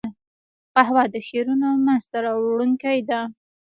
قهوه 0.75 1.03
د 1.13 1.15
شعرونو 1.27 1.69
منځ 1.85 2.03
ته 2.11 2.17
راوړونکې 2.25 2.93
ده 3.09 3.21